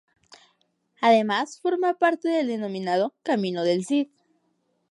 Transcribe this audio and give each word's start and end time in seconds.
Además, 0.99 1.59
forma 1.59 1.93
parte 1.99 2.27
del 2.29 2.47
denominado 2.47 3.13
Camino 3.21 3.63
del 3.63 3.85
Cid. 3.85 4.07